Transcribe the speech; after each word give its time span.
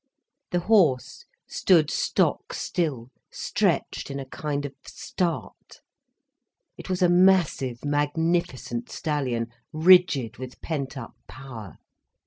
The 0.49 0.61
horse 0.61 1.25
stood 1.47 1.91
stock 1.91 2.53
still, 2.55 3.11
stretched 3.29 4.09
in 4.09 4.19
a 4.19 4.25
kind 4.25 4.65
of 4.65 4.73
start. 4.83 5.79
It 6.75 6.89
was 6.89 7.03
a 7.03 7.07
massive, 7.07 7.85
magnificent 7.85 8.89
stallion, 8.89 9.53
rigid 9.71 10.37
with 10.39 10.59
pent 10.59 10.97
up 10.97 11.13
power. 11.27 11.77